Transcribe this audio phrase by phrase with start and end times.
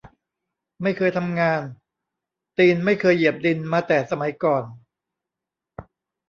[0.81, 1.61] ไม่เคยทำงาน
[2.57, 4.63] ตีนไม่เคยเหยียบดินมาแต่สมัยก่อน